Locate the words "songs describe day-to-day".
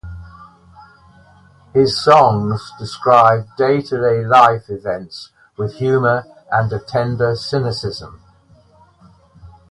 2.03-4.25